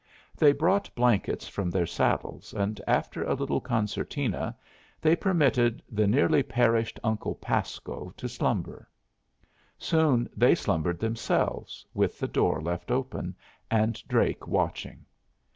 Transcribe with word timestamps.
They 0.35 0.51
brought 0.51 0.89
blankets 0.95 1.47
from 1.47 1.69
their 1.69 1.85
saddles, 1.85 2.53
and 2.55 2.81
after 2.87 3.21
a 3.23 3.35
little 3.35 3.61
concertina 3.61 4.57
they 4.99 5.15
permitted 5.15 5.83
the 5.91 6.07
nearly 6.07 6.41
perished 6.41 6.99
Uncle 7.03 7.35
Pasco 7.35 8.11
to 8.17 8.27
slumber. 8.27 8.89
Soon 9.77 10.27
they 10.35 10.55
slumbered 10.55 10.97
themselves, 10.97 11.85
with 11.93 12.17
the 12.17 12.27
door 12.27 12.61
left 12.61 12.89
open, 12.89 13.35
and 13.69 13.93
Drake 14.07 14.47
watching. 14.47 15.05